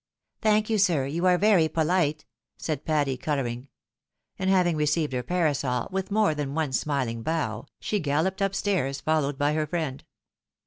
[0.41, 1.05] "Thank you, sir.
[1.05, 2.23] You are very poUte,"
[2.57, 3.67] said Patty, colour ing;
[4.39, 8.41] and having received her parasol with more than one s milin g bow, she galloped
[8.41, 10.03] up stairs, followed by her friend.